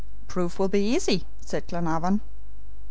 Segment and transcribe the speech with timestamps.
[0.27, 2.21] "Proof will be easy," said Glenarvan.